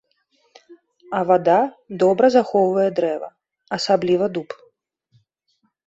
А 1.17 1.19
вада 1.31 1.59
добра 2.05 2.27
захоўвае 2.39 2.89
дрэва, 3.01 3.29
асабліва 3.79 4.25
дуб. 4.39 4.49